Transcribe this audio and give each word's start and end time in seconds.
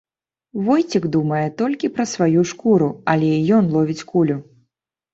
Войцік 0.69 1.05
думае 1.17 1.43
толькі 1.61 1.91
пра 1.99 2.07
сваю 2.15 2.41
шкуру, 2.55 2.91
але 3.17 3.33
і 3.37 3.41
ён 3.63 3.73
ловіць 3.79 4.03
кулю. 4.13 4.37